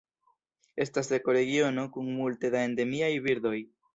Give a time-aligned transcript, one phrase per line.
[0.85, 3.57] Estas ekoregiono kun multe da endemiaj birdoj.